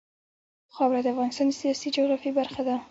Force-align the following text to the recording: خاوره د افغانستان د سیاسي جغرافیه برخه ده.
خاوره 0.75 1.01
د 1.03 1.07
افغانستان 1.13 1.47
د 1.49 1.53
سیاسي 1.61 1.87
جغرافیه 1.95 2.31
برخه 2.39 2.61
ده. 2.67 2.75